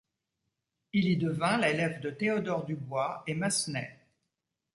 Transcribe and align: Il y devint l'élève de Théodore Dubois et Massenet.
Il 0.93 1.05
y 1.09 1.15
devint 1.15 1.59
l'élève 1.59 1.99
de 2.01 2.09
Théodore 2.09 2.65
Dubois 2.65 3.21
et 3.27 3.35
Massenet. 3.35 3.99